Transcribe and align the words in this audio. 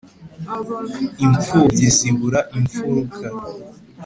Imfubyi 1.25 1.85
zibura 1.97 2.39
imfuruka 2.57 3.25